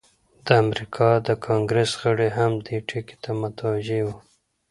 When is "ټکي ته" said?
2.89-3.29